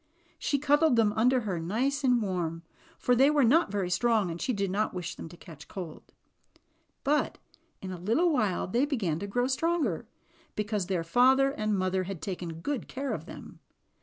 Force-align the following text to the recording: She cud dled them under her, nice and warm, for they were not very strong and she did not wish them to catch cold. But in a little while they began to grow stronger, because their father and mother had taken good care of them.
She 0.39 0.57
cud 0.57 0.79
dled 0.79 0.95
them 0.95 1.13
under 1.13 1.41
her, 1.41 1.59
nice 1.59 2.03
and 2.03 2.23
warm, 2.23 2.63
for 2.97 3.15
they 3.15 3.29
were 3.29 3.43
not 3.43 3.69
very 3.71 3.91
strong 3.91 4.31
and 4.31 4.41
she 4.41 4.51
did 4.51 4.71
not 4.71 4.95
wish 4.95 5.13
them 5.13 5.29
to 5.29 5.37
catch 5.37 5.67
cold. 5.67 6.11
But 7.03 7.37
in 7.83 7.91
a 7.91 7.99
little 7.99 8.33
while 8.33 8.65
they 8.65 8.85
began 8.85 9.19
to 9.19 9.27
grow 9.27 9.45
stronger, 9.45 10.07
because 10.55 10.87
their 10.87 11.03
father 11.03 11.51
and 11.51 11.77
mother 11.77 12.05
had 12.05 12.19
taken 12.19 12.61
good 12.61 12.87
care 12.87 13.13
of 13.13 13.27
them. 13.27 13.59